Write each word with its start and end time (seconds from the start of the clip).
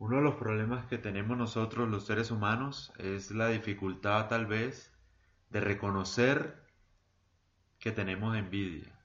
Uno 0.00 0.16
de 0.16 0.22
los 0.22 0.36
problemas 0.36 0.86
que 0.86 0.96
tenemos 0.96 1.36
nosotros 1.36 1.86
los 1.86 2.06
seres 2.06 2.30
humanos 2.30 2.90
es 2.96 3.32
la 3.32 3.48
dificultad 3.48 4.28
tal 4.28 4.46
vez 4.46 4.90
de 5.50 5.60
reconocer 5.60 6.64
que 7.78 7.92
tenemos 7.92 8.34
envidia. 8.34 8.98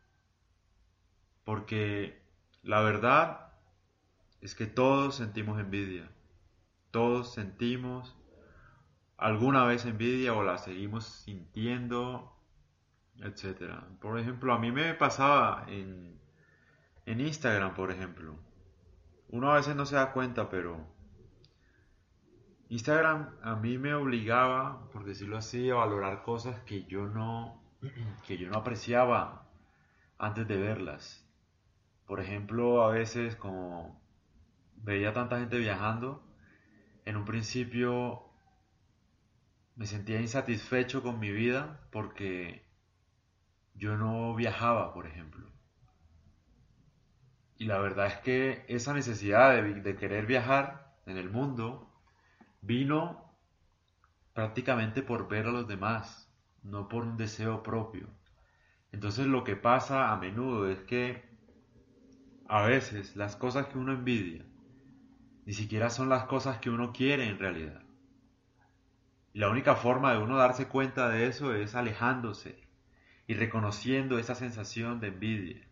Porque 1.44 2.23
la 2.63 2.79
verdad 2.79 3.52
es 4.39 4.55
que 4.55 4.68
todos 4.68 5.16
sentimos 5.16 5.60
envidia. 5.60 6.09
Todos 6.91 7.34
sentimos 7.34 8.16
alguna 9.18 9.66
vez 9.66 9.84
envidia 9.86 10.34
o 10.34 10.43
la 10.43 10.57
seguimos 10.59 11.04
sintiendo, 11.05 12.39
etc. 13.20 13.84
Por 14.00 14.18
ejemplo, 14.18 14.54
a 14.54 14.59
mí 14.59 14.71
me 14.71 14.93
pasaba 14.93 15.66
en, 15.68 16.18
en 17.05 17.20
Instagram, 17.20 17.73
por 17.73 17.91
ejemplo 17.91 18.39
uno 19.30 19.52
a 19.52 19.55
veces 19.55 19.76
no 19.76 19.86
se 19.86 19.96
da 19.96 20.12
cuenta, 20.12 20.50
pero 20.50 20.86
Instagram 22.70 23.36
a 23.43 23.56
mí 23.56 23.78
me 23.78 23.93
obligaba, 23.93 24.89
por 24.92 25.06
decirlo 25.06 25.38
así, 25.38 25.70
a 25.70 25.75
valorar 25.75 26.24
cosas 26.24 26.60
que 26.61 26.86
yo 26.86 27.07
no, 27.07 27.61
que 28.28 28.38
yo 28.38 28.50
no 28.50 28.57
apreciaba 28.57 29.47
antes 30.18 30.47
de 30.47 30.57
verlas. 30.57 31.25
Por 32.08 32.19
ejemplo, 32.19 32.83
a 32.83 32.89
veces 32.89 33.36
como 33.36 34.02
veía 34.78 35.14
tanta 35.14 35.39
gente 35.39 35.58
viajando, 35.58 36.23
en 37.05 37.17
un 37.17 37.25
principio 37.25 38.23
me 39.75 39.86
sentía 39.86 40.22
insatisfecho 40.22 41.03
con 41.03 41.19
mi 41.19 41.31
vida 41.31 41.81
porque 41.92 42.66
yo 43.75 43.97
no 43.97 44.33
viajaba, 44.36 44.94
por 44.94 45.05
ejemplo. 45.05 45.44
Y 47.58 47.66
la 47.66 47.80
verdad 47.80 48.08
es 48.08 48.17
que 48.19 48.66
esa 48.67 48.94
necesidad 48.94 49.61
de, 49.61 49.95
querer 49.95 50.25
viajar 50.25 50.94
en 51.05 51.17
el 51.17 51.30
mundo 51.30 51.89
vino 52.61 53.33
prácticamente 54.33 55.02
por 55.02 55.30
ver 55.30 55.47
a 55.47 55.52
los 55.52 55.67
demás, 55.67 56.30
no 56.63 56.89
por 56.89 57.03
un 57.03 57.15
deseo 57.17 57.63
propio. 57.63 58.09
Entonces 58.91 59.27
lo 59.27 59.43
que 59.43 59.55
pasa 59.55 60.11
a 60.11 60.17
menudo 60.17 60.69
es 60.69 60.80
que 60.81 61.23
a 62.47 62.63
veces 62.63 63.15
las 63.15 63.35
cosas 63.35 63.67
que 63.67 63.77
uno 63.77 63.93
envidia 63.93 64.45
ni 65.45 65.53
siquiera 65.53 65.89
son 65.89 66.09
las 66.09 66.25
cosas 66.25 66.58
que 66.58 66.69
uno 66.69 66.91
quiere 66.91 67.27
en 67.27 67.39
realidad. 67.39 67.81
Y 69.33 69.39
la 69.39 69.49
única 69.49 69.75
forma 69.75 70.11
de 70.13 70.19
uno 70.19 70.37
darse 70.37 70.67
cuenta 70.67 71.09
de 71.09 71.27
eso 71.27 71.53
es 71.53 71.75
alejándose 71.75 72.58
y 73.27 73.35
reconociendo 73.35 74.17
esa 74.17 74.35
sensación 74.35 74.99
de 74.99 75.08
envidia. 75.08 75.67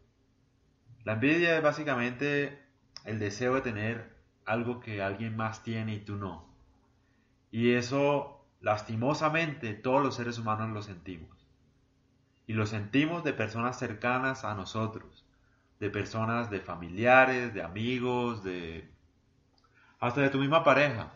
La 1.03 1.13
envidia 1.13 1.57
es 1.57 1.61
básicamente 1.61 2.63
el 3.03 3.19
deseo 3.19 3.55
de 3.55 3.61
tener 3.61 4.15
algo 4.45 4.79
que 4.79 5.01
alguien 5.01 5.35
más 5.35 5.61
tiene 5.61 5.95
y 5.95 5.99
tú 5.99 6.15
no. 6.15 6.47
Y 7.51 7.73
eso, 7.73 8.45
lastimosamente, 8.61 9.73
todos 9.73 10.01
los 10.01 10.15
seres 10.15 10.37
humanos 10.37 10.69
lo 10.69 10.81
sentimos. 10.81 11.29
Y 12.47 12.53
lo 12.53 12.65
sentimos 12.65 13.23
de 13.25 13.33
personas 13.33 13.77
cercanas 13.77 14.45
a 14.45 14.55
nosotros, 14.55 15.25
de 15.79 15.89
personas, 15.89 16.49
de 16.49 16.61
familiares, 16.61 17.53
de 17.53 17.63
amigos, 17.63 18.43
de... 18.43 18.89
hasta 19.99 20.21
de 20.21 20.29
tu 20.29 20.39
misma 20.39 20.63
pareja. 20.63 21.11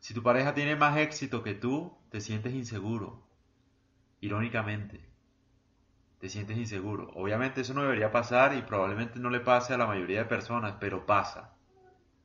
Si 0.00 0.12
tu 0.12 0.22
pareja 0.22 0.52
tiene 0.52 0.76
más 0.76 0.98
éxito 0.98 1.42
que 1.42 1.54
tú, 1.54 1.96
te 2.10 2.20
sientes 2.20 2.52
inseguro, 2.52 3.26
irónicamente 4.20 5.08
te 6.18 6.28
sientes 6.28 6.56
inseguro. 6.56 7.10
Obviamente 7.14 7.60
eso 7.60 7.74
no 7.74 7.82
debería 7.82 8.10
pasar 8.10 8.54
y 8.56 8.62
probablemente 8.62 9.20
no 9.20 9.30
le 9.30 9.40
pase 9.40 9.74
a 9.74 9.78
la 9.78 9.86
mayoría 9.86 10.20
de 10.20 10.24
personas, 10.24 10.76
pero 10.80 11.06
pasa. 11.06 11.54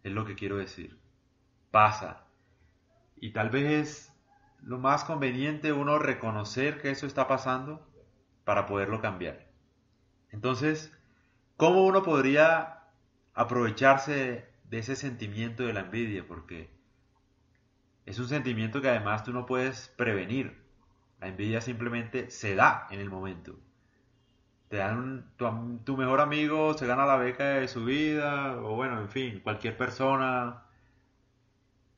Es 0.03 0.11
lo 0.11 0.25
que 0.25 0.35
quiero 0.35 0.57
decir. 0.57 0.99
Pasa. 1.71 2.25
Y 3.15 3.31
tal 3.31 3.49
vez 3.49 3.65
es 3.65 4.13
lo 4.61 4.79
más 4.79 5.03
conveniente 5.03 5.73
uno 5.73 5.99
reconocer 5.99 6.81
que 6.81 6.91
eso 6.91 7.05
está 7.05 7.27
pasando 7.27 7.87
para 8.43 8.65
poderlo 8.65 8.99
cambiar. 8.99 9.47
Entonces, 10.31 10.91
¿cómo 11.57 11.85
uno 11.85 12.01
podría 12.01 12.83
aprovecharse 13.33 14.49
de 14.63 14.79
ese 14.79 14.95
sentimiento 14.95 15.63
de 15.63 15.73
la 15.73 15.81
envidia? 15.81 16.25
Porque 16.27 16.71
es 18.05 18.19
un 18.19 18.27
sentimiento 18.27 18.81
que 18.81 18.89
además 18.89 19.23
tú 19.23 19.31
no 19.31 19.45
puedes 19.45 19.89
prevenir. 19.89 20.63
La 21.19 21.27
envidia 21.27 21.61
simplemente 21.61 22.31
se 22.31 22.55
da 22.55 22.87
en 22.89 22.99
el 22.99 23.09
momento 23.09 23.57
te 24.73 24.79
dan 24.79 25.29
tu, 25.85 25.95
mejor 25.97 26.19
amigo 26.19 26.73
se 26.73 26.87
gana 26.87 27.05
la 27.05 27.17
beca 27.17 27.43
de 27.43 27.67
su 27.67 27.85
vida, 27.85 28.57
o 28.57 28.73
bueno, 28.75 28.99
en 29.01 29.07
fin, 29.07 29.39
cualquier 29.39 29.77
persona 29.77 30.63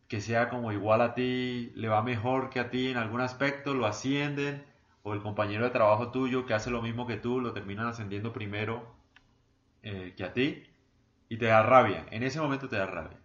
que 0.09 0.19
sea 0.19 0.49
como 0.49 0.73
igual 0.73 0.99
a 0.99 1.13
ti, 1.13 1.71
le 1.75 1.87
va 1.87 2.01
mejor 2.03 2.49
que 2.49 2.59
a 2.59 2.69
ti 2.69 2.89
en 2.89 2.97
algún 2.97 3.21
aspecto, 3.21 3.73
lo 3.73 3.85
ascienden, 3.85 4.65
o 5.03 5.13
el 5.13 5.21
compañero 5.21 5.63
de 5.63 5.69
trabajo 5.69 6.11
tuyo 6.11 6.45
que 6.45 6.53
hace 6.53 6.69
lo 6.69 6.81
mismo 6.81 7.07
que 7.07 7.15
tú, 7.15 7.39
lo 7.39 7.53
terminan 7.53 7.87
ascendiendo 7.87 8.33
primero 8.33 8.93
eh, 9.81 10.13
que 10.17 10.25
a 10.25 10.33
ti, 10.33 10.65
y 11.29 11.37
te 11.37 11.45
da 11.45 11.63
rabia, 11.63 12.05
en 12.11 12.23
ese 12.23 12.41
momento 12.41 12.67
te 12.67 12.75
da 12.75 12.87
rabia. 12.87 13.19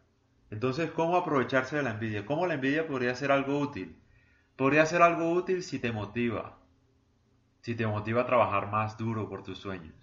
Entonces, 0.52 0.92
¿cómo 0.92 1.16
aprovecharse 1.16 1.76
de 1.76 1.82
la 1.82 1.90
envidia? 1.90 2.24
¿Cómo 2.24 2.46
la 2.46 2.54
envidia 2.54 2.86
podría 2.86 3.16
ser 3.16 3.32
algo 3.32 3.58
útil? 3.58 3.96
Podría 4.54 4.86
ser 4.86 5.02
algo 5.02 5.32
útil 5.32 5.64
si 5.64 5.80
te 5.80 5.90
motiva, 5.90 6.59
si 7.60 7.74
te 7.74 7.86
motiva 7.86 8.22
a 8.22 8.26
trabajar 8.26 8.70
más 8.70 8.96
duro 8.96 9.28
por 9.28 9.42
tus 9.42 9.58
sueños. 9.58 9.94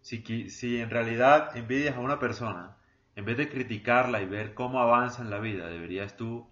Si, 0.00 0.50
si 0.50 0.80
en 0.80 0.90
realidad 0.90 1.56
envidias 1.56 1.96
a 1.96 2.00
una 2.00 2.18
persona, 2.18 2.76
en 3.14 3.24
vez 3.24 3.36
de 3.36 3.48
criticarla 3.48 4.20
y 4.20 4.26
ver 4.26 4.54
cómo 4.54 4.80
avanza 4.80 5.22
en 5.22 5.30
la 5.30 5.38
vida, 5.38 5.68
deberías 5.68 6.16
tú 6.16 6.48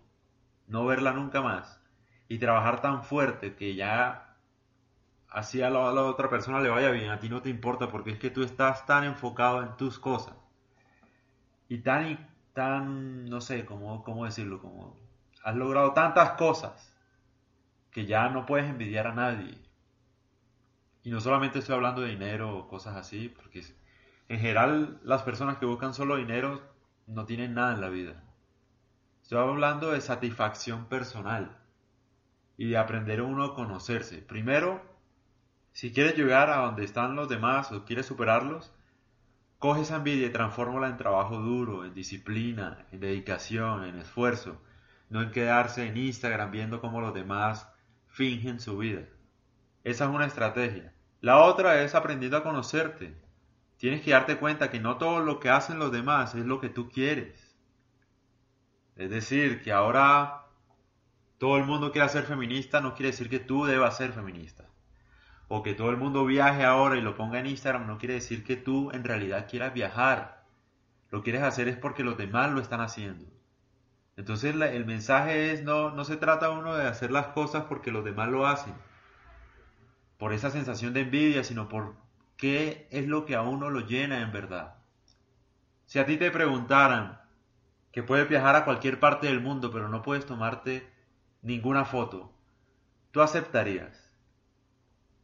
no 0.69 0.87
verla 0.87 1.13
nunca 1.13 1.41
más 1.41 1.83
y 2.29 2.39
trabajar 2.39 2.81
tan 2.81 3.03
fuerte 3.03 3.57
que 3.57 3.75
ya 3.75 4.37
así 5.29 5.63
a 5.63 5.71
la, 5.71 5.81
otra 5.81 6.31
persona 6.31 6.61
le 6.61 6.69
vaya 6.69 6.91
bien, 6.91 7.11
a 7.11 7.19
ti 7.19 7.29
no 7.29 7.43
te 7.43 7.51
importa 7.51 7.89
porque 7.89 8.11
es 8.11 8.19
que 8.19 8.31
tú 8.31 8.43
estás 8.43 8.87
tan 8.87 9.05
enfocado 9.05 9.63
en 9.63 9.77
tus 9.77 9.99
cosas 9.99 10.37
y 11.69 11.79
tan, 11.79 12.29
tan 12.53 13.25
no 13.27 13.41
sé 13.41 13.65
cómo, 13.65 14.05
cómo 14.05 14.25
decirlo, 14.25 14.61
como 14.61 14.97
has 15.43 15.57
logrado 15.57 15.93
tantas 15.93 16.33
cosas 16.33 16.95
que 17.91 18.07
ya 18.07 18.29
no 18.29 18.47
puedes 18.47 18.69
envidiar 18.69 19.09
a 19.09 19.15
nadie 19.15 19.59
y 21.03 21.11
no 21.11 21.21
solamente 21.21 21.59
estoy 21.59 21.77
hablando 21.77 22.03
de 22.03 22.11
dinero 22.11 22.57
o 22.57 22.69
cosas 22.69 22.97
así, 22.97 23.29
porque 23.29 23.65
en 24.29 24.39
general 24.39 25.01
las 25.03 25.23
personas 25.23 25.59
que 25.59 25.67
buscan 25.67 25.95
solo 25.95 26.17
dinero 26.17 26.63
no 27.07 27.25
tienen 27.25 27.55
nada 27.55 27.75
en 27.75 27.81
la 27.81 27.89
vida. 27.89 28.23
Estoy 29.23 29.39
hablando 29.39 29.93
de 29.93 30.01
satisfacción 30.01 30.87
personal 30.87 31.57
y 32.57 32.69
de 32.69 32.77
aprender 32.77 33.23
uno 33.23 33.45
a 33.45 33.55
conocerse. 33.55 34.19
Primero, 34.19 34.83
si 35.73 35.93
quieres 35.93 36.17
llegar 36.17 36.51
a 36.51 36.59
donde 36.59 36.85
están 36.85 37.17
los 37.17 37.29
demás 37.29 37.73
o 37.73 37.85
quieres 37.85 38.07
superarlos, 38.07 38.73
coge 39.59 39.83
esa 39.83 39.97
envidia 39.97 40.27
y 40.27 40.33
transfórmala 40.33 40.89
en 40.89 40.97
trabajo 40.97 41.39
duro, 41.39 41.85
en 41.85 41.95
disciplina, 41.95 42.87
en 42.93 43.01
dedicación, 43.01 43.85
en 43.85 43.99
esfuerzo, 43.99 44.61
no 45.09 45.23
en 45.23 45.31
quedarse 45.31 45.87
en 45.87 45.97
Instagram 45.97 46.51
viendo 46.51 46.81
cómo 46.81 47.01
los 47.01 47.15
demás 47.15 47.67
fingen 48.09 48.61
su 48.61 48.79
vida. 48.79 49.03
Esa 49.83 50.05
es 50.05 50.11
una 50.11 50.27
estrategia. 50.27 50.93
La 51.21 51.39
otra 51.39 51.83
es 51.83 51.95
aprendiendo 51.95 52.37
a 52.37 52.43
conocerte. 52.43 53.17
Tienes 53.79 54.03
que 54.03 54.11
darte 54.11 54.37
cuenta 54.37 54.71
que 54.71 54.79
no 54.79 54.99
todo 54.99 55.21
lo 55.21 55.41
que 55.41 55.49
hacen 55.49 55.79
los 55.79 55.91
demás 55.91 56.35
es 56.35 56.45
lo 56.45 56.61
que 56.61 56.69
tú 56.69 56.91
quieres. 56.91 57.57
Es 58.97 59.09
decir, 59.09 59.63
que 59.63 59.73
ahora 59.73 60.45
todo 61.39 61.57
el 61.57 61.65
mundo 61.65 61.93
quiera 61.93 62.09
ser 62.09 62.25
feminista 62.25 62.83
no 62.83 62.95
quiere 62.95 63.13
decir 63.13 63.31
que 63.31 63.39
tú 63.39 63.65
debas 63.65 63.97
ser 63.97 64.13
feminista. 64.13 64.67
O 65.49 65.63
que 65.63 65.75
todo 65.75 65.89
el 65.89 65.97
mundo 65.97 66.27
viaje 66.27 66.65
ahora 66.65 66.97
y 66.97 67.01
lo 67.01 67.17
ponga 67.17 67.41
en 67.41 67.47
Instagram 67.47 67.87
no 67.87 67.97
quiere 67.97 68.15
decir 68.15 68.45
que 68.45 68.57
tú 68.57 68.91
en 68.93 69.05
realidad 69.05 69.47
quieras 69.49 69.73
viajar. 69.73 70.45
Lo 71.11 71.23
quieres 71.23 71.43
hacer 71.43 71.69
es 71.69 71.77
porque 71.77 72.05
los 72.05 72.19
demás 72.19 72.53
lo 72.53 72.61
están 72.61 72.83
haciendo. 72.83 73.25
Entonces 74.19 74.55
el 74.55 74.85
mensaje 74.85 75.53
es 75.53 75.63
no, 75.63 75.91
no 75.91 76.05
se 76.05 76.19
trata 76.19 76.51
uno 76.51 76.77
de 76.77 76.87
hacer 76.87 77.11
las 77.11 77.29
cosas 77.29 77.65
porque 77.65 77.91
los 77.91 78.05
demás 78.05 78.29
lo 78.29 78.47
hacen 78.47 78.75
por 80.21 80.35
esa 80.35 80.51
sensación 80.51 80.93
de 80.93 81.01
envidia, 81.01 81.43
sino 81.43 81.71
por 81.71 81.97
qué 82.37 82.87
es 82.91 83.09
lo 83.09 83.25
que 83.25 83.37
a 83.37 83.43
uno 83.43 83.71
lo 83.71 83.81
llena 83.81 84.21
en 84.21 84.31
verdad. 84.31 84.75
Si 85.87 85.99
a 85.99 86.05
ti 86.05 86.19
te 86.19 86.31
preguntaran 86.31 87.23
que 87.91 88.03
puedes 88.03 88.29
viajar 88.29 88.55
a 88.55 88.67
cualquier 88.67 89.01
parte 89.01 89.29
del 89.29 89.41
mundo, 89.41 89.73
pero 89.73 89.89
no 89.89 90.03
puedes 90.03 90.27
tomarte 90.27 90.87
ninguna 91.41 91.87
foto, 91.87 92.35
¿tú 93.13 93.23
aceptarías? 93.23 94.13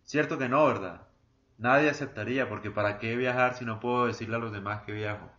Cierto 0.04 0.38
que 0.38 0.48
no, 0.48 0.64
¿verdad? 0.64 1.06
Nadie 1.58 1.90
aceptaría, 1.90 2.48
porque 2.48 2.70
¿para 2.70 2.98
qué 2.98 3.16
viajar 3.16 3.54
si 3.54 3.66
no 3.66 3.80
puedo 3.80 4.06
decirle 4.06 4.36
a 4.36 4.40
los 4.40 4.50
demás 4.50 4.80
que 4.82 4.92
viajo? 4.92 5.30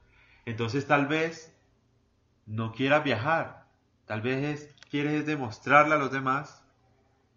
Entonces 0.45 0.85
tal 0.85 1.07
vez 1.07 1.51
no 2.45 2.73
quieras 2.73 3.03
viajar, 3.03 3.65
tal 4.05 4.21
vez 4.21 4.71
quieres 4.91 5.25
demostrarle 5.25 5.95
a 5.95 5.97
los 5.97 6.11
demás 6.11 6.63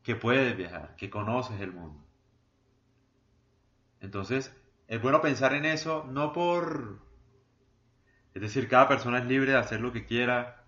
que 0.02 0.17
puedes 0.17 0.55
viajar, 0.55 0.94
que 0.96 1.08
conoces 1.08 1.58
el 1.62 1.72
mundo. 1.72 2.00
Entonces, 4.00 4.55
es 4.88 5.00
bueno 5.00 5.20
pensar 5.20 5.55
en 5.55 5.64
eso, 5.64 6.05
no 6.11 6.32
por, 6.32 7.00
Es 8.35 8.43
decir, 8.43 8.69
cada 8.69 8.88
persona 8.88 9.19
es 9.19 9.26
libre 9.26 9.52
de 9.52 9.58
hacer 9.58 9.81
lo 9.81 9.93
que 9.93 10.06
quiera. 10.06 10.64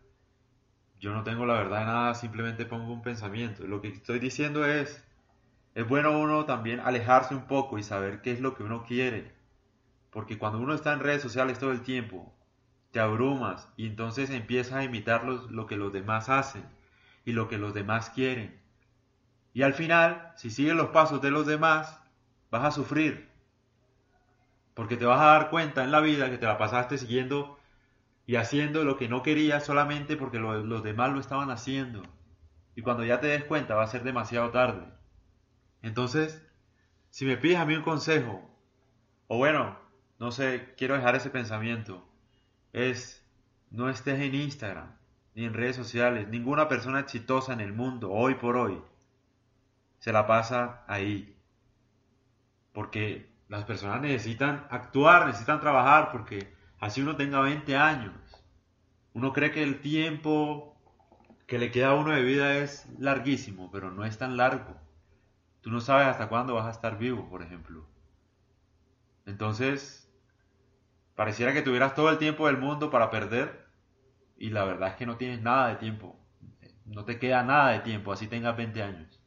Yo 1.00 1.12
no 1.12 1.25
tengo 1.25 1.46
la 1.46 1.55
verdad 1.55 1.81
de 1.81 1.87
nada, 1.87 2.14
simplemente 2.14 2.67
pongo 2.67 2.93
un 2.93 3.02
pensamiento. 3.02 3.67
Lo 3.67 3.81
que 3.81 3.88
estoy 3.88 4.19
diciendo 4.19 4.67
es, 4.67 5.05
es 5.75 5.88
bueno 5.88 6.19
uno 6.19 6.44
también 6.44 6.81
alejarse 6.81 7.34
un 7.34 7.46
poco 7.46 7.79
y 7.79 7.82
saber 7.82 8.20
qué 8.23 8.32
es 8.32 8.40
lo 8.40 8.55
que 8.55 8.62
uno 8.62 8.84
quiere. 8.84 9.32
Porque 10.11 10.38
cuando 10.38 10.58
uno 10.58 10.75
está 10.75 10.93
en 10.93 11.00
redes 11.00 11.23
sociales 11.23 11.58
todo 11.58 11.73
el 11.73 11.82
tiempo, 11.82 12.32
te 12.93 13.00
abrumas 13.00 13.69
y 13.76 13.87
entonces 13.87 14.31
empiezas 14.31 14.75
a 14.75 14.85
imitar 14.85 15.25
lo 15.25 15.67
que 15.67 15.76
los 15.76 15.93
demás 15.93 16.28
hacen 16.28 16.64
y 17.25 17.32
lo 17.32 17.49
que 17.49 17.58
los 17.58 17.75
demás 17.75 18.11
quieren. 18.11 18.61
Y 19.55 19.62
al 19.62 19.75
final, 19.75 20.32
si 20.37 20.50
sigues 20.50 20.75
los 20.75 20.90
pasos 20.90 21.20
de 21.23 21.31
los 21.31 21.46
demás, 21.46 22.01
vas 22.52 22.64
a 22.64 22.70
sufrir. 22.70 23.31
Porque 24.75 24.96
te 24.96 25.06
vas 25.06 25.20
a 25.20 25.32
dar 25.38 25.50
cuenta 25.50 25.82
en 25.82 25.90
la 25.90 26.00
vida 26.00 26.31
que 26.31 26.38
te 26.38 26.46
la 26.46 26.58
pasaste 26.58 26.99
siguiendo 26.99 27.58
y 28.26 28.37
haciendo 28.37 28.84
lo 28.84 28.96
que 28.96 29.08
no 29.08 29.22
querías 29.22 29.64
solamente 29.64 30.16
porque 30.16 30.38
los 30.38 30.82
demás 30.82 31.12
lo 31.12 31.19
estaban 31.19 31.50
haciendo. 31.50 32.02
Y 32.76 32.82
cuando 32.82 33.04
ya 33.04 33.20
te 33.20 33.26
des 33.26 33.44
cuenta 33.44 33.75
va 33.75 33.84
a 33.84 33.88
ser 33.88 34.04
demasiado 34.04 34.50
tarde. 34.50 34.87
Entonces, 35.81 36.46
si 37.10 37.25
me 37.25 37.38
pides 37.38 37.58
a 37.58 37.64
mí 37.64 37.75
un 37.75 37.82
consejo, 37.82 38.49
o 39.28 39.38
bueno, 39.38 39.78
no 40.19 40.31
sé, 40.31 40.75
quiero 40.76 40.94
dejar 40.94 41.16
ese 41.16 41.31
pensamiento, 41.31 42.06
es 42.75 43.26
no 43.70 43.88
estés 43.88 44.20
en 44.20 44.34
Instagram 44.34 44.94
ni 45.34 45.46
en 45.46 45.54
redes 45.54 45.76
sociales. 45.76 46.28
Ninguna 46.28 46.69
persona 46.69 47.00
exitosa 47.00 47.54
en 47.54 47.60
el 47.62 47.72
mundo, 47.72 48.10
hoy 48.10 48.34
por 48.34 48.56
hoy, 48.56 48.82
se 50.00 50.12
la 50.12 50.26
pasa 50.26 50.84
ahí. 50.87 51.31
Porque 52.73 53.31
las 53.49 53.65
personas 53.65 54.01
necesitan 54.01 54.67
actuar, 54.71 55.27
necesitan 55.27 55.61
trabajar, 55.61 56.11
porque 56.11 56.55
así 56.81 57.03
uno 57.03 57.17
tenga 57.17 57.41
20 57.41 57.77
años. 57.77 58.15
Uno 59.13 59.33
cree 59.33 59.51
que 59.51 59.63
el 59.63 59.81
tiempo 59.81 60.77
que 61.47 61.59
le 61.59 61.71
queda 61.71 61.91
a 61.91 61.95
uno 61.95 62.13
de 62.13 62.23
vida 62.23 62.57
es 62.57 62.89
larguísimo, 62.99 63.71
pero 63.71 63.91
no 63.91 64.05
es 64.05 64.17
tan 64.17 64.37
largo. 64.37 64.75
Tú 65.61 65.71
no 65.71 65.81
sabes 65.81 66.07
hasta 66.07 66.29
cuándo 66.29 66.55
vas 66.55 66.67
a 66.67 66.71
estar 66.71 66.99
vivo, 66.99 67.29
por 67.29 67.43
ejemplo. 67.43 67.87
Entonces, 69.27 70.11
pareciera 71.15 71.53
que 71.53 71.63
tuvieras 71.63 71.95
todo 71.95 72.11
el 72.11 72.19
tiempo 72.19 72.47
del 72.47 72.57
mundo 72.57 72.91
para 72.91 73.11
perder 73.11 73.67
y 74.37 74.51
la 74.51 74.65
verdad 74.65 74.89
es 74.89 74.97
que 74.97 75.07
no 75.07 75.17
tienes 75.17 75.43
nada 75.43 75.69
de 75.69 75.77
tiempo. 75.77 76.19
No 76.85 77.05
te 77.05 77.19
queda 77.19 77.45
nada 77.45 77.71
de 77.71 77.81
tiempo, 77.81 78.13
así 78.13 78.27
tengas 78.27 78.57
20 78.57 78.83
años. 78.83 79.22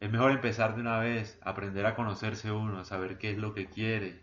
Es 0.00 0.10
mejor 0.12 0.30
empezar 0.30 0.76
de 0.76 0.80
una 0.80 1.00
vez, 1.00 1.38
aprender 1.42 1.84
a 1.84 1.96
conocerse 1.96 2.52
uno, 2.52 2.78
a 2.78 2.84
saber 2.84 3.18
qué 3.18 3.32
es 3.32 3.38
lo 3.38 3.52
que 3.52 3.66
quiere, 3.66 4.22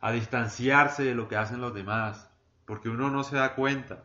a 0.00 0.12
distanciarse 0.12 1.02
de 1.02 1.14
lo 1.14 1.28
que 1.28 1.36
hacen 1.36 1.60
los 1.60 1.74
demás, 1.74 2.30
porque 2.64 2.88
uno 2.88 3.10
no 3.10 3.22
se 3.22 3.36
da 3.36 3.54
cuenta. 3.54 4.04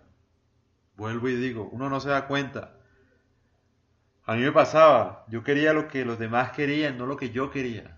Vuelvo 0.98 1.30
y 1.30 1.36
digo, 1.36 1.70
uno 1.72 1.90
no 1.90 2.02
se 2.02 2.10
da 2.10 2.28
cuenta. 2.28 2.76
A 4.26 4.36
mí 4.36 4.42
me 4.42 4.52
pasaba, 4.52 5.26
yo 5.30 5.44
quería 5.44 5.72
lo 5.72 5.88
que 5.88 6.04
los 6.04 6.20
demás 6.20 6.52
querían, 6.52 6.98
no 6.98 7.06
lo 7.06 7.16
que 7.16 7.30
yo 7.30 7.50
quería. 7.50 7.98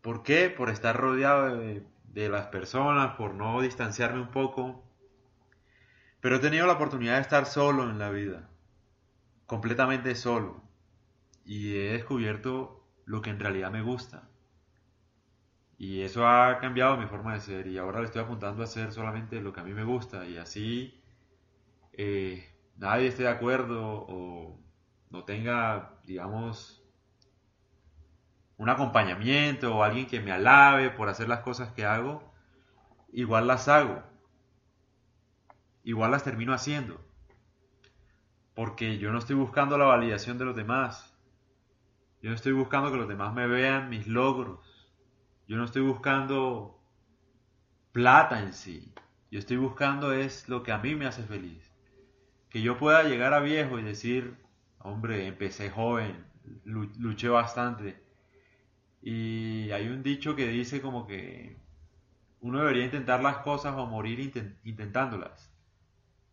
¿Por 0.00 0.22
qué? 0.22 0.48
Por 0.48 0.70
estar 0.70 0.96
rodeado 0.96 1.58
de, 1.58 1.86
de 2.04 2.28
las 2.30 2.46
personas, 2.46 3.16
por 3.16 3.34
no 3.34 3.60
distanciarme 3.60 4.20
un 4.22 4.30
poco. 4.30 4.82
Pero 6.20 6.36
he 6.36 6.40
tenido 6.40 6.66
la 6.66 6.72
oportunidad 6.72 7.16
de 7.16 7.20
estar 7.20 7.44
solo 7.44 7.82
en 7.90 7.98
la 7.98 8.08
vida, 8.08 8.48
completamente 9.46 10.14
solo 10.14 10.66
y 11.46 11.76
he 11.76 11.92
descubierto 11.92 12.84
lo 13.06 13.22
que 13.22 13.30
en 13.30 13.38
realidad 13.40 13.70
me 13.70 13.80
gusta. 13.80 14.28
Y 15.78 16.02
eso 16.02 16.26
ha 16.26 16.58
cambiado 16.58 16.96
mi 16.96 17.06
forma 17.06 17.34
de 17.34 17.40
ser 17.40 17.66
y 17.68 17.78
ahora 17.78 18.00
le 18.00 18.06
estoy 18.06 18.22
apuntando 18.22 18.62
a 18.62 18.64
hacer 18.64 18.92
solamente 18.92 19.40
lo 19.40 19.52
que 19.52 19.60
a 19.60 19.64
mí 19.64 19.72
me 19.72 19.84
gusta 19.84 20.26
y 20.26 20.38
así 20.38 21.02
eh, 21.92 22.48
nadie 22.76 23.08
esté 23.08 23.24
de 23.24 23.28
acuerdo 23.28 24.06
o 24.08 24.58
no 25.10 25.24
tenga, 25.24 25.98
digamos, 26.04 26.82
un 28.56 28.68
acompañamiento 28.68 29.76
o 29.76 29.82
alguien 29.82 30.06
que 30.06 30.20
me 30.20 30.32
alabe 30.32 30.90
por 30.90 31.08
hacer 31.08 31.28
las 31.28 31.40
cosas 31.40 31.72
que 31.72 31.84
hago, 31.84 32.32
igual 33.12 33.46
las 33.46 33.68
hago, 33.68 34.02
igual 35.84 36.10
las 36.10 36.24
termino 36.24 36.52
haciendo, 36.52 37.00
porque 38.54 38.98
yo 38.98 39.12
no 39.12 39.18
estoy 39.18 39.36
buscando 39.36 39.78
la 39.78 39.84
validación 39.84 40.38
de 40.38 40.46
los 40.46 40.56
demás, 40.56 41.15
yo 42.22 42.30
no 42.30 42.36
estoy 42.36 42.52
buscando 42.52 42.90
que 42.90 42.96
los 42.96 43.08
demás 43.08 43.34
me 43.34 43.46
vean 43.46 43.90
mis 43.90 44.06
logros. 44.06 44.60
Yo 45.46 45.56
no 45.56 45.64
estoy 45.64 45.82
buscando 45.82 46.80
plata 47.92 48.42
en 48.42 48.52
sí. 48.52 48.92
Yo 49.30 49.38
estoy 49.38 49.56
buscando 49.56 50.12
es 50.12 50.48
lo 50.48 50.62
que 50.62 50.72
a 50.72 50.78
mí 50.78 50.94
me 50.94 51.06
hace 51.06 51.22
feliz. 51.22 51.72
Que 52.50 52.62
yo 52.62 52.78
pueda 52.78 53.02
llegar 53.02 53.34
a 53.34 53.40
viejo 53.40 53.78
y 53.78 53.82
decir, 53.82 54.36
hombre, 54.78 55.26
empecé 55.26 55.70
joven, 55.70 56.24
luché 56.64 57.28
bastante. 57.28 58.02
Y 59.02 59.70
hay 59.70 59.88
un 59.88 60.02
dicho 60.02 60.34
que 60.34 60.48
dice 60.48 60.80
como 60.80 61.06
que 61.06 61.56
uno 62.40 62.60
debería 62.60 62.84
intentar 62.84 63.22
las 63.22 63.38
cosas 63.38 63.74
o 63.76 63.86
morir 63.86 64.20
intentándolas. 64.64 65.52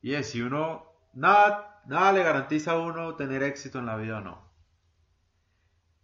Y 0.02 0.14
es, 0.14 0.30
si 0.30 0.42
uno, 0.42 0.86
nada, 1.14 1.82
nada 1.86 2.14
le 2.14 2.24
garantiza 2.24 2.74
a 2.74 2.80
uno 2.80 3.16
tener 3.16 3.44
éxito 3.44 3.80
en 3.80 3.86
la 3.86 3.96
vida 3.96 4.18
o 4.18 4.22
no. 4.22 4.43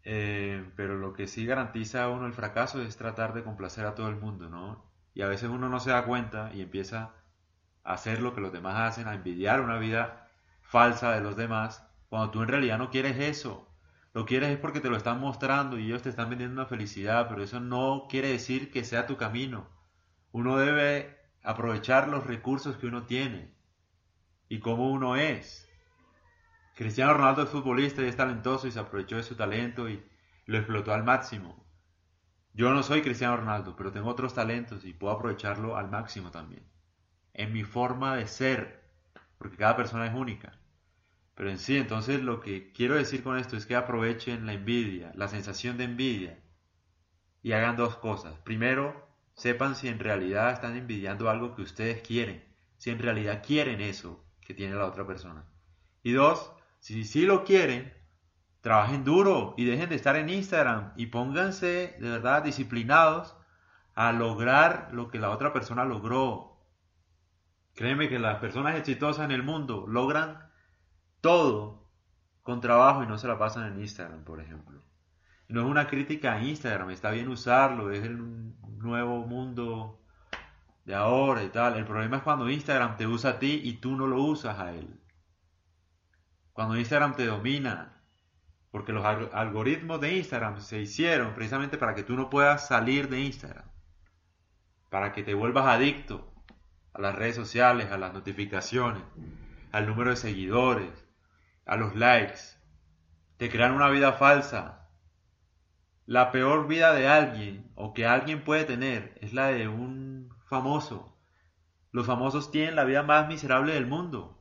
Eh, 0.04 0.66
pero 0.76 0.98
lo 0.98 1.14
que 1.14 1.28
sí 1.28 1.46
garantiza 1.46 2.04
a 2.04 2.10
uno 2.10 2.26
el 2.26 2.34
fracaso 2.34 2.82
es 2.82 2.98
tratar 2.98 3.34
de 3.34 3.44
complacer 3.44 3.86
a 3.86 3.96
todo 3.96 4.08
el 4.10 4.16
mundo, 4.16 4.50
¿no? 4.50 4.86
Y 5.14 5.22
a 5.22 5.28
veces 5.28 5.50
uno 5.50 5.70
no 5.70 5.80
se 5.80 5.92
da 5.92 6.06
cuenta 6.06 6.52
y 6.54 6.62
empieza 6.62 7.14
a 7.84 7.94
hacer 7.94 8.22
lo 8.22 8.34
que 8.34 8.42
los 8.42 8.54
demás 8.54 8.76
hacen, 8.78 9.08
a 9.08 9.16
envidiar 9.16 9.62
una 9.62 9.78
vida 9.78 10.28
falsa 10.62 11.12
de 11.12 11.22
los 11.22 11.36
demás, 11.36 11.86
cuando 12.10 12.32
tú 12.32 12.42
en 12.44 12.50
realidad 12.50 12.78
no 12.78 12.90
quieres 12.90 13.18
eso. 13.20 13.68
Lo 14.14 14.26
quieres 14.26 14.50
es 14.50 14.58
porque 14.58 14.80
te 14.80 14.90
lo 14.90 14.98
están 14.98 15.20
mostrando 15.20 15.78
y 15.78 15.86
ellos 15.86 16.02
te 16.02 16.10
están 16.10 16.30
vendiendo 16.30 16.60
una 16.62 16.70
felicidad, 16.70 17.28
pero 17.30 17.44
eso 17.44 17.60
no 17.60 18.08
quiere 18.10 18.30
decir 18.30 18.72
que 18.72 18.84
sea 18.84 19.08
tu 19.08 19.18
camino. 19.18 19.68
Uno 20.32 20.58
debe 20.58 21.18
aprovechar 21.44 22.08
los 22.08 22.26
recursos 22.26 22.78
que 22.78 22.88
uno 22.88 23.04
tiene 23.04 23.54
y 24.48 24.60
cómo 24.60 24.90
uno 24.92 25.16
es. 25.16 25.69
Cristiano 26.80 27.14
Ronaldo 27.14 27.44
es 27.44 27.50
futbolista 27.50 28.02
y 28.02 28.06
es 28.06 28.16
talentoso 28.16 28.66
y 28.66 28.72
se 28.72 28.80
aprovechó 28.80 29.18
de 29.18 29.24
su 29.24 29.36
talento 29.36 29.90
y 29.90 30.02
lo 30.46 30.58
explotó 30.58 30.94
al 30.94 31.04
máximo. 31.04 31.62
Yo 32.54 32.72
no 32.72 32.84
soy 32.84 33.02
Cristiano 33.02 33.36
Ronaldo, 33.36 33.76
pero 33.76 33.92
tengo 33.92 34.08
otros 34.08 34.34
talentos 34.34 34.86
y 34.86 34.94
puedo 34.94 35.14
aprovecharlo 35.14 35.76
al 35.76 35.90
máximo 35.90 36.32
también. 36.32 36.64
En 37.34 37.52
mi 37.52 37.66
forma 37.66 38.16
de 38.16 38.28
ser, 38.28 38.82
porque 39.38 39.58
cada 39.58 39.76
persona 39.76 40.08
es 40.08 40.14
única. 40.14 40.58
Pero 41.36 41.50
en 41.50 41.58
sí, 41.58 41.76
entonces 41.76 42.24
lo 42.24 42.40
que 42.40 42.72
quiero 42.72 42.96
decir 42.96 43.24
con 43.24 43.38
esto 43.38 43.58
es 43.58 43.66
que 43.66 43.76
aprovechen 43.76 44.46
la 44.46 44.54
envidia, 44.54 45.12
la 45.16 45.28
sensación 45.28 45.78
de 45.78 45.84
envidia, 45.84 46.40
y 47.44 47.52
hagan 47.52 47.76
dos 47.76 47.98
cosas. 47.98 48.40
Primero, 48.46 49.06
sepan 49.34 49.76
si 49.76 49.90
en 49.90 50.00
realidad 50.00 50.54
están 50.54 50.78
envidiando 50.78 51.30
algo 51.30 51.56
que 51.56 51.62
ustedes 51.62 52.02
quieren, 52.08 52.42
si 52.78 52.90
en 52.90 53.00
realidad 53.00 53.44
quieren 53.46 53.82
eso 53.82 54.26
que 54.40 54.54
tiene 54.54 54.76
la 54.76 54.86
otra 54.86 55.06
persona. 55.06 55.44
Y 56.04 56.14
dos, 56.14 56.54
si 56.80 57.04
sí 57.04 57.26
lo 57.26 57.44
quieren, 57.44 57.94
trabajen 58.62 59.04
duro 59.04 59.54
y 59.58 59.66
dejen 59.66 59.90
de 59.90 59.96
estar 59.96 60.16
en 60.16 60.30
Instagram 60.30 60.94
y 60.96 61.08
pónganse 61.08 61.96
de 62.00 62.10
verdad 62.10 62.44
disciplinados 62.44 63.36
a 63.96 64.12
lograr 64.12 64.90
lo 64.94 65.10
que 65.10 65.20
la 65.20 65.30
otra 65.30 65.54
persona 65.54 65.86
logró. 65.86 66.58
Créeme 67.76 68.10
que 68.10 68.20
las 68.20 68.40
personas 68.40 68.76
exitosas 68.76 69.26
en 69.26 69.32
el 69.32 69.44
mundo 69.44 69.86
logran 69.88 70.50
todo 71.22 71.90
con 72.44 72.62
trabajo 72.62 73.04
y 73.04 73.08
no 73.08 73.18
se 73.18 73.28
la 73.28 73.38
pasan 73.38 73.74
en 73.74 73.80
Instagram, 73.82 74.24
por 74.24 74.42
ejemplo. 74.42 74.82
no 75.50 75.62
es 75.62 75.68
una 75.68 75.88
crítica 75.88 76.34
a 76.34 76.42
Instagram, 76.42 76.92
está 76.92 77.12
bien 77.12 77.28
usarlo, 77.28 77.92
es 77.92 78.04
el 78.04 78.54
nuevo 78.78 79.26
mundo 79.26 80.00
de 80.86 80.96
ahora 80.96 81.44
y 81.44 81.50
tal. 81.50 81.76
El 81.78 81.86
problema 81.86 82.18
es 82.18 82.24
cuando 82.24 82.50
Instagram 82.50 82.98
te 82.98 83.08
usa 83.08 83.32
a 83.32 83.40
ti 83.40 83.62
y 83.64 83.74
tú 83.74 83.96
no 83.96 84.08
lo 84.08 84.22
usas 84.24 84.60
a 84.60 84.74
él. 84.74 84.99
Cuando 86.60 86.76
Instagram 86.76 87.16
te 87.16 87.26
domina, 87.26 87.94
porque 88.70 88.92
los 88.92 89.06
algoritmos 89.06 90.02
de 90.02 90.18
Instagram 90.18 90.60
se 90.60 90.82
hicieron 90.82 91.34
precisamente 91.34 91.78
para 91.78 91.96
que 91.96 92.04
tú 92.04 92.18
no 92.18 92.30
puedas 92.30 92.68
salir 92.68 93.08
de 93.08 93.22
Instagram, 93.22 93.64
para 94.90 95.14
que 95.14 95.24
te 95.24 95.34
vuelvas 95.36 95.68
adicto 95.68 96.34
a 96.92 97.00
las 97.00 97.16
redes 97.16 97.38
sociales, 97.38 97.90
a 97.94 97.98
las 97.98 98.14
notificaciones, 98.14 99.02
al 99.72 99.88
número 99.88 100.10
de 100.10 100.18
seguidores, 100.18 100.92
a 101.66 101.78
los 101.78 101.96
likes. 101.96 102.42
Te 103.38 103.50
crean 103.50 103.72
una 103.72 103.88
vida 103.88 104.12
falsa. 104.12 104.90
La 106.06 106.30
peor 106.34 106.68
vida 106.68 106.94
de 106.94 107.08
alguien 107.08 107.72
o 107.76 107.94
que 107.94 108.06
alguien 108.06 108.44
puede 108.44 108.66
tener 108.66 109.18
es 109.22 109.32
la 109.32 109.48
de 109.48 109.70
un 109.70 110.36
famoso. 110.46 111.18
Los 111.94 112.06
famosos 112.06 112.52
tienen 112.52 112.76
la 112.76 112.84
vida 112.84 113.02
más 113.02 113.30
miserable 113.30 113.76
del 113.76 113.88
mundo. 113.88 114.39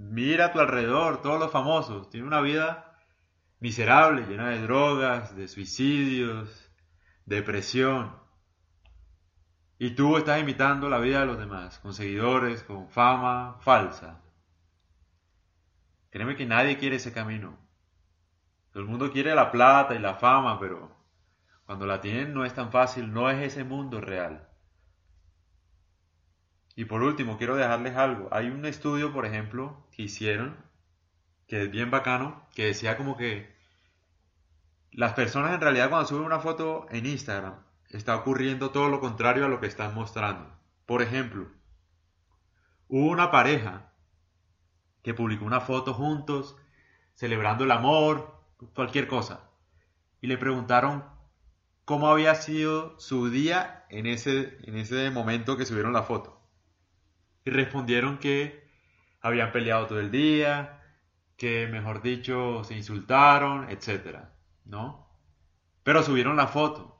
Mira 0.00 0.46
a 0.46 0.52
tu 0.52 0.60
alrededor, 0.60 1.20
todos 1.20 1.38
los 1.38 1.52
famosos, 1.52 2.08
tienen 2.08 2.26
una 2.26 2.40
vida 2.40 2.96
miserable, 3.58 4.26
llena 4.26 4.48
de 4.48 4.62
drogas, 4.62 5.36
de 5.36 5.46
suicidios, 5.46 6.72
depresión. 7.26 8.16
Y 9.78 9.90
tú 9.90 10.16
estás 10.16 10.40
imitando 10.40 10.88
la 10.88 10.98
vida 11.00 11.20
de 11.20 11.26
los 11.26 11.38
demás, 11.38 11.78
con 11.80 11.92
seguidores, 11.92 12.62
con 12.62 12.88
fama 12.88 13.58
falsa. 13.60 14.22
Créeme 16.08 16.34
que 16.34 16.46
nadie 16.46 16.78
quiere 16.78 16.96
ese 16.96 17.12
camino. 17.12 17.58
Todo 18.72 18.82
el 18.82 18.88
mundo 18.88 19.12
quiere 19.12 19.34
la 19.34 19.52
plata 19.52 19.94
y 19.94 19.98
la 19.98 20.14
fama, 20.14 20.58
pero 20.58 20.96
cuando 21.66 21.84
la 21.84 22.00
tienen 22.00 22.32
no 22.32 22.46
es 22.46 22.54
tan 22.54 22.72
fácil, 22.72 23.12
no 23.12 23.28
es 23.28 23.42
ese 23.42 23.64
mundo 23.64 24.00
real. 24.00 24.49
Y 26.76 26.84
por 26.84 27.02
último, 27.02 27.36
quiero 27.36 27.56
dejarles 27.56 27.96
algo. 27.96 28.28
Hay 28.32 28.48
un 28.48 28.64
estudio, 28.64 29.12
por 29.12 29.26
ejemplo, 29.26 29.86
que 29.92 30.02
hicieron, 30.02 30.56
que 31.46 31.62
es 31.64 31.70
bien 31.70 31.90
bacano, 31.90 32.46
que 32.54 32.66
decía 32.66 32.96
como 32.96 33.16
que 33.16 33.54
las 34.92 35.12
personas 35.12 35.54
en 35.54 35.60
realidad 35.60 35.88
cuando 35.88 36.08
suben 36.08 36.24
una 36.24 36.40
foto 36.40 36.86
en 36.90 37.06
Instagram, 37.06 37.54
está 37.90 38.16
ocurriendo 38.16 38.70
todo 38.70 38.88
lo 38.88 39.00
contrario 39.00 39.44
a 39.44 39.48
lo 39.48 39.60
que 39.60 39.66
están 39.66 39.94
mostrando. 39.94 40.50
Por 40.86 41.02
ejemplo, 41.02 41.48
hubo 42.88 43.10
una 43.10 43.30
pareja 43.30 43.92
que 45.02 45.14
publicó 45.14 45.44
una 45.44 45.60
foto 45.60 45.94
juntos, 45.94 46.56
celebrando 47.14 47.64
el 47.64 47.70
amor, 47.70 48.40
cualquier 48.74 49.06
cosa, 49.06 49.50
y 50.20 50.26
le 50.26 50.38
preguntaron 50.38 51.04
cómo 51.84 52.08
había 52.08 52.34
sido 52.34 52.98
su 52.98 53.30
día 53.30 53.84
en 53.88 54.06
ese, 54.06 54.58
en 54.62 54.76
ese 54.76 55.10
momento 55.10 55.56
que 55.56 55.66
subieron 55.66 55.92
la 55.92 56.02
foto. 56.02 56.39
Y 57.44 57.50
respondieron 57.50 58.18
que 58.18 58.68
habían 59.20 59.52
peleado 59.52 59.86
todo 59.86 60.00
el 60.00 60.10
día, 60.10 60.82
que 61.36 61.66
mejor 61.66 62.02
dicho 62.02 62.64
se 62.64 62.76
insultaron, 62.76 63.68
etc. 63.70 64.18
¿No? 64.64 65.08
Pero 65.82 66.02
subieron 66.02 66.36
la 66.36 66.46
foto. 66.46 66.98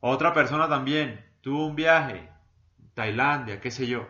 Otra 0.00 0.32
persona 0.32 0.68
también 0.68 1.24
tuvo 1.40 1.66
un 1.66 1.76
viaje, 1.76 2.28
Tailandia, 2.94 3.60
qué 3.60 3.70
sé 3.70 3.86
yo. 3.86 4.08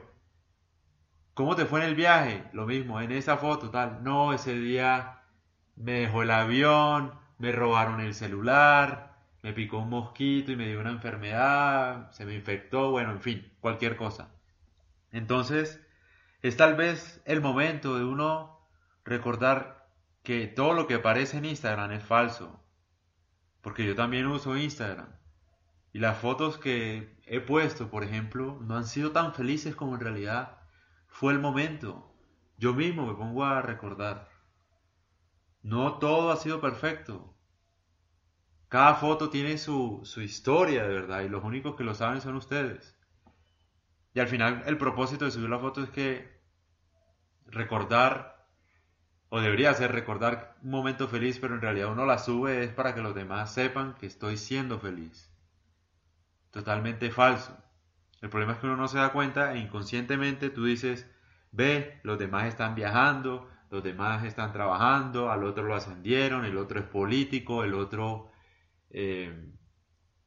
¿Cómo 1.35 1.57
te 1.57 1.65
fue 1.65 1.81
en 1.81 1.87
el 1.87 1.95
viaje? 1.95 2.45
Lo 2.53 2.67
mismo, 2.67 3.01
en 3.01 3.13
esa 3.13 3.39
foto, 3.39 3.71
tal. 3.71 4.03
No, 4.05 4.35
ese 4.35 4.55
día 4.55 5.23
me 5.77 5.93
dejó 6.01 6.23
el 6.23 6.31
avión, 6.31 7.13
me 7.39 7.53
robaron 7.53 8.01
el 8.01 8.15
celular, 8.15 9.17
me 9.43 9.53
picó 9.53 9.79
un 9.79 9.91
mosquito 9.91 10.53
y 10.53 10.57
me 10.57 10.69
dio 10.69 10.81
una 10.81 10.91
enfermedad, 10.91 12.11
se 12.13 12.25
me 12.27 12.35
infectó, 12.35 12.91
bueno, 12.91 13.13
en 13.13 13.21
fin, 13.21 13.53
cualquier 13.61 13.97
cosa. 13.97 14.31
Entonces, 15.13 15.81
es 16.41 16.57
tal 16.57 16.75
vez 16.75 17.23
el 17.25 17.41
momento 17.41 17.97
de 17.97 18.05
uno 18.05 18.67
recordar 19.05 19.89
que 20.23 20.47
todo 20.47 20.73
lo 20.73 20.87
que 20.87 20.95
aparece 20.95 21.39
en 21.39 21.45
Instagram 21.45 21.93
es 21.93 22.03
falso. 22.03 22.61
Porque 23.61 23.87
yo 23.87 23.95
también 23.95 24.27
uso 24.27 24.57
Instagram. 24.57 25.15
Y 25.93 25.99
las 25.99 26.19
fotos 26.19 26.59
que 26.59 27.17
he 27.27 27.41
puesto, 27.41 27.91
por 27.91 28.03
ejemplo, 28.03 28.59
no 28.63 28.77
han 28.77 28.87
sido 28.87 29.13
tan 29.13 29.35
felices 29.35 29.77
como 29.77 29.95
en 29.95 30.01
realidad 30.01 30.59
fue 31.07 31.33
el 31.33 31.39
momento. 31.39 32.13
Yo 32.57 32.73
mismo 32.73 33.07
me 33.07 33.15
pongo 33.15 33.45
a 33.45 33.61
recordar. 33.61 34.31
No 35.63 35.99
todo 35.99 36.33
ha 36.33 36.37
sido 36.37 36.61
perfecto. 36.61 37.37
Cada 38.69 38.95
foto 38.95 39.29
tiene 39.29 39.59
su, 39.59 40.01
su 40.05 40.23
historia 40.23 40.85
de 40.85 40.95
verdad 40.95 41.21
y 41.21 41.29
los 41.29 41.45
únicos 41.45 41.77
que 41.77 41.85
lo 41.85 41.95
saben 41.95 42.23
son 42.23 42.37
ustedes. 42.37 42.97
Y 44.15 44.21
al 44.21 44.29
final 44.29 44.63
el 44.67 44.79
propósito 44.79 45.25
de 45.25 45.31
subir 45.31 45.49
la 45.49 45.59
foto 45.59 45.83
es 45.83 45.91
que 45.91 46.41
recordar, 47.47 48.47
o 49.29 49.41
debería 49.41 49.73
ser 49.75 49.93
recordar 49.93 50.57
un 50.63 50.71
momento 50.71 51.09
feliz, 51.09 51.39
pero 51.39 51.55
en 51.55 51.61
realidad 51.61 51.93
uno 51.93 52.05
la 52.05 52.19
sube 52.19 52.65
es 52.65 52.71
para 52.73 52.95
que 52.95 53.01
los 53.01 53.15
demás 53.15 53.53
sepan 53.53 53.95
que 53.95 54.07
estoy 54.07 54.37
siendo 54.37 54.79
feliz. 54.79 55.31
Totalmente 56.51 57.11
falso. 57.11 57.57
El 58.21 58.29
problema 58.29 58.53
es 58.53 58.59
que 58.59 58.67
uno 58.67 58.77
no 58.77 58.89
se 58.89 58.99
da 58.99 59.13
cuenta 59.13 59.55
e 59.55 59.59
inconscientemente 59.59 60.51
tú 60.51 60.65
dices, 60.65 61.11
ve, 61.51 62.01
los 62.03 62.19
demás 62.19 62.47
están 62.47 62.75
viajando, 62.75 63.49
los 63.71 63.83
demás 63.83 64.25
están 64.25 64.53
trabajando, 64.53 65.31
al 65.31 65.45
otro 65.45 65.65
lo 65.65 65.75
ascendieron, 65.75 66.45
el 66.45 66.59
otro 66.59 66.79
es 66.79 66.87
político, 66.87 67.65
el 67.65 67.73
otro, 67.75 68.31
eh, 68.91 69.51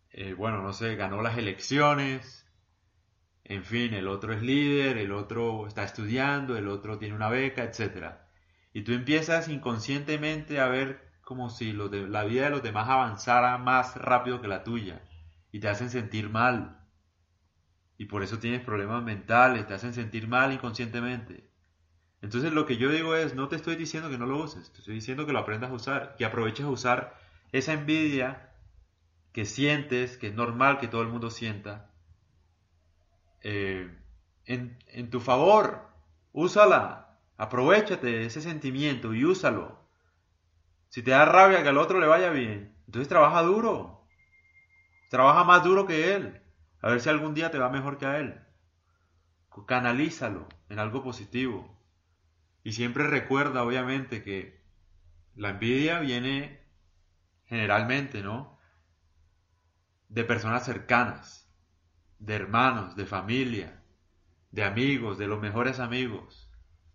eh, 0.09 0.33
bueno, 0.33 0.61
no 0.61 0.73
sé, 0.73 0.95
ganó 0.95 1.21
las 1.21 1.37
elecciones, 1.37 2.44
en 3.47 3.63
fin, 3.63 3.93
el 3.93 4.07
otro 4.07 4.33
es 4.33 4.41
líder, 4.41 4.97
el 4.97 5.11
otro 5.11 5.67
está 5.67 5.83
estudiando, 5.83 6.57
el 6.57 6.67
otro 6.67 6.97
tiene 6.97 7.15
una 7.15 7.29
beca, 7.29 7.63
etc. 7.63 8.15
Y 8.73 8.81
tú 8.81 8.91
empiezas 8.91 9.47
inconscientemente 9.49 10.59
a 10.59 10.67
ver 10.67 11.05
como 11.21 11.49
si 11.51 11.71
la 11.71 12.23
vida 12.23 12.45
de 12.45 12.49
los 12.49 12.63
demás 12.63 12.89
avanzara 12.89 13.57
más 13.59 13.95
rápido 13.97 14.41
que 14.41 14.47
la 14.47 14.63
tuya 14.63 15.03
y 15.51 15.59
te 15.59 15.69
hacen 15.69 15.91
sentir 15.91 16.29
mal. 16.29 16.79
Y 17.97 18.05
por 18.05 18.23
eso 18.23 18.39
tienes 18.39 18.61
problemas 18.61 19.03
mentales, 19.03 19.67
te 19.67 19.75
hacen 19.75 19.93
sentir 19.93 20.27
mal 20.27 20.51
inconscientemente. 20.51 21.49
Entonces 22.21 22.51
lo 22.51 22.65
que 22.65 22.77
yo 22.77 22.89
digo 22.89 23.15
es, 23.15 23.35
no 23.35 23.47
te 23.47 23.55
estoy 23.55 23.75
diciendo 23.75 24.09
que 24.09 24.17
no 24.17 24.25
lo 24.25 24.43
uses, 24.43 24.71
te 24.71 24.79
estoy 24.79 24.95
diciendo 24.95 25.27
que 25.27 25.33
lo 25.33 25.39
aprendas 25.39 25.69
a 25.69 25.75
usar, 25.75 26.15
que 26.17 26.25
aproveches 26.25 26.65
a 26.65 26.69
usar 26.69 27.15
esa 27.51 27.73
envidia 27.73 28.49
que 29.31 29.45
sientes, 29.45 30.17
que 30.17 30.27
es 30.27 30.33
normal 30.33 30.79
que 30.79 30.87
todo 30.87 31.03
el 31.03 31.09
mundo 31.09 31.29
sienta, 31.29 31.91
eh, 33.47 33.95
en, 34.45 35.09
tu 35.11 35.19
favor. 35.19 35.87
Úsala. 36.31 37.19
Aprovechate 37.37 38.07
de 38.07 38.25
ese 38.25 38.41
sentimiento 38.41 39.13
y 39.13 39.23
úsalo. 39.23 39.79
Si 40.89 41.03
te 41.03 41.11
da 41.11 41.25
rabia 41.25 41.61
que 41.61 41.69
al 41.69 41.77
otro 41.77 41.99
le 41.99 42.07
vaya 42.07 42.31
bien, 42.31 42.75
entonces 42.87 43.07
trabaja 43.07 43.43
duro. 43.43 44.07
Trabaja 45.09 45.43
más 45.43 45.63
duro 45.63 45.85
que 45.85 46.15
él. 46.15 46.41
A 46.81 46.89
ver 46.89 47.01
si 47.01 47.09
algún 47.09 47.35
día 47.35 47.51
te 47.51 47.59
va 47.59 47.69
mejor 47.69 47.97
que 47.99 48.05
a 48.07 48.17
él. 48.17 48.41
Canalízalo 49.67 50.47
en 50.69 50.79
algo 50.79 51.03
positivo. 51.03 51.79
Y 52.63 52.71
siempre 52.71 53.05
recuerda, 53.07 53.63
obviamente, 53.63 54.23
que 54.23 54.59
la 55.35 55.49
envidia 55.49 55.99
viene 55.99 56.61
generalmente, 57.45 58.23
¿no? 58.23 58.57
De 60.09 60.23
personas 60.23 60.65
cercanas 60.65 61.44
de 62.19 62.35
hermanos, 62.35 62.95
de 62.95 63.05
familia, 63.05 63.81
de 64.51 64.63
amigos, 64.63 65.17
de 65.17 65.27
los 65.27 65.41
mejores 65.41 65.79
amigos. 65.79 66.49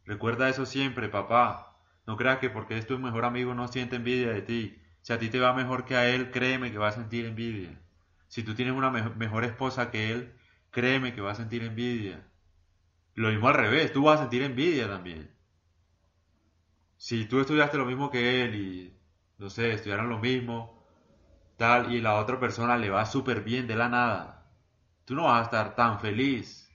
Recuerda 0.05 0.49
eso 0.49 0.67
siempre, 0.67 1.09
papá. 1.09 1.77
No 2.07 2.17
creas 2.17 2.39
que 2.39 2.51
porque 2.51 2.79
es 2.79 2.87
tu 2.87 2.99
mejor 2.99 3.25
amigo 3.25 3.55
no 3.55 3.69
siente 3.69 3.97
envidia 3.97 4.33
de 4.33 4.43
ti. 4.43 4.83
Si 5.03 5.13
a 5.13 5.19
ti 5.19 5.29
te 5.29 5.39
va 5.39 5.53
mejor 5.53 5.85
que 5.85 5.97
a 5.97 6.09
él, 6.09 6.31
créeme 6.31 6.73
que 6.73 6.79
va 6.79 6.89
a 6.89 6.93
sentir 6.93 7.27
envidia. 7.27 7.81
Si 8.29 8.43
tú 8.43 8.55
tienes 8.55 8.75
una 8.75 8.91
mejor 8.91 9.45
esposa 9.45 9.91
que 9.91 10.13
él, 10.13 10.33
créeme 10.71 11.15
que 11.15 11.21
va 11.21 11.33
a 11.33 11.35
sentir 11.35 11.63
envidia. 11.63 12.27
Lo 13.15 13.29
mismo 13.29 13.49
al 13.49 13.55
revés, 13.55 13.93
tú 13.93 14.05
vas 14.05 14.19
a 14.19 14.23
sentir 14.23 14.43
envidia 14.43 14.89
también. 14.89 15.31
Si 16.97 17.25
tú 17.27 17.41
estudiaste 17.41 17.79
lo 17.79 17.87
mismo 17.87 18.11
que 18.11 18.45
él 18.45 18.55
y, 18.55 18.97
no 19.39 19.51
sé, 19.51 19.73
estudiaron 19.73 20.09
lo 20.09 20.19
mismo, 20.19 20.85
tal, 21.57 21.93
y 21.93 22.01
la 22.01 22.17
otra 22.17 22.39
persona 22.39 22.77
le 22.77 22.91
va 22.91 23.07
súper 23.07 23.43
bien 23.43 23.67
de 23.67 23.77
la 23.77 23.89
nada, 23.89 24.40
tú 25.11 25.17
no 25.17 25.25
vas 25.25 25.41
a 25.41 25.43
estar 25.43 25.75
tan 25.75 25.99
feliz. 25.99 26.71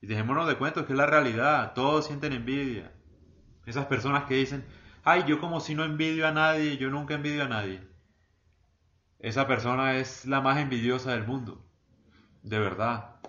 Y 0.00 0.08
dejémonos 0.08 0.48
de 0.48 0.58
cuentos 0.58 0.84
que 0.86 0.92
es 0.92 0.98
la 0.98 1.06
realidad, 1.06 1.72
todos 1.72 2.06
sienten 2.06 2.32
envidia. 2.32 2.92
Esas 3.64 3.86
personas 3.86 4.24
que 4.24 4.34
dicen, 4.34 4.66
ay, 5.04 5.22
yo 5.24 5.38
como 5.38 5.60
si 5.60 5.76
no 5.76 5.84
envidio 5.84 6.26
a 6.26 6.32
nadie, 6.32 6.78
yo 6.78 6.90
nunca 6.90 7.14
envidio 7.14 7.44
a 7.44 7.48
nadie. 7.48 7.80
Esa 9.20 9.46
persona 9.46 9.98
es 9.98 10.26
la 10.26 10.40
más 10.40 10.58
envidiosa 10.58 11.12
del 11.12 11.28
mundo, 11.28 11.64
de 12.42 12.58
verdad. 12.58 13.20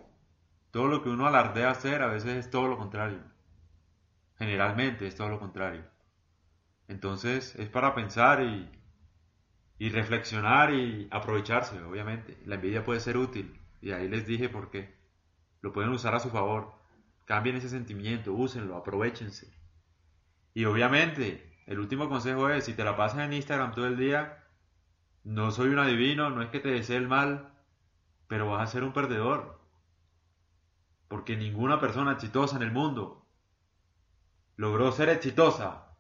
Todo 0.72 0.88
lo 0.88 1.04
que 1.04 1.10
uno 1.10 1.28
alardea 1.28 1.70
hacer 1.70 2.02
a 2.02 2.08
veces 2.08 2.32
es 2.32 2.50
todo 2.50 2.68
lo 2.68 2.80
contrario. 2.80 3.22
Generalmente 4.40 5.06
es 5.06 5.14
todo 5.14 5.30
lo 5.30 5.40
contrario. 5.40 5.84
Entonces 6.88 7.56
es 7.58 7.70
para 7.70 7.94
pensar 7.94 8.42
y, 8.42 8.72
y 9.78 9.90
reflexionar 9.90 10.74
y 10.74 11.08
aprovecharse, 11.12 11.80
obviamente. 11.84 12.40
La 12.48 12.56
envidia 12.56 12.84
puede 12.84 13.02
ser 13.02 13.16
útil, 13.16 13.60
y 13.82 13.92
ahí 13.92 14.08
les 14.08 14.26
dije 14.26 14.50
por 14.50 14.70
qué. 14.70 14.98
Lo 15.62 15.74
pueden 15.74 15.92
usar 15.92 16.16
a 16.16 16.20
su 16.20 16.30
favor. 16.30 16.74
Cambien 17.26 17.56
ese 17.56 17.70
sentimiento, 17.70 18.34
úsenlo, 18.34 18.76
aprovechense. 18.76 19.54
Y 20.54 20.66
obviamente, 20.66 21.62
el 21.68 21.80
último 21.80 22.10
consejo 22.10 22.50
es, 22.50 22.66
si 22.66 22.74
te 22.74 22.84
la 22.84 22.98
pasas 22.98 23.20
en 23.20 23.34
Instagram 23.34 23.74
todo 23.74 23.88
el 23.88 23.98
día, 23.98 24.44
no 25.24 25.52
soy 25.52 25.70
un 25.70 25.80
adivino, 25.80 26.30
no 26.30 26.42
es 26.42 26.50
que 26.50 26.60
te 26.60 26.70
desee 26.70 26.98
el 26.98 27.08
mal, 27.08 27.54
pero 28.28 28.50
vas 28.50 28.68
a 28.68 28.72
ser 28.72 28.84
un 28.84 28.94
perdedor. 28.94 29.60
Porque 31.08 31.38
ninguna 31.38 31.80
persona 31.80 32.14
exitosa 32.14 32.56
en 32.56 32.64
el 32.64 32.72
mundo 32.72 33.28
logró 34.56 34.92
ser 34.92 35.10
exitosa 35.10 35.96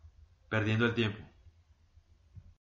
perdiendo 0.50 0.86
el 0.86 0.94
tiempo. 0.94 1.29